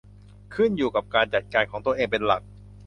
[0.55, 2.41] ขึ้นอยู่กับการจัดการของตัวเองเป็นหลัก